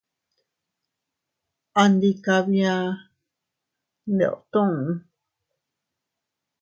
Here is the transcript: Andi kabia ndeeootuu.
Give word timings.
Andi 1.81 2.09
kabia 2.25 2.75
ndeeootuu. 4.13 4.81